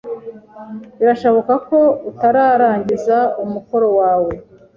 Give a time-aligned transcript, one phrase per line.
[0.99, 4.33] Birashoboka ko utararangiza umukoro wawe.